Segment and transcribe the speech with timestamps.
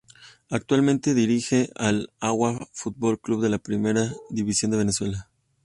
[0.49, 5.29] Actualmente dirige al Aragua Fútbol Club de la Primera División de Venezuela.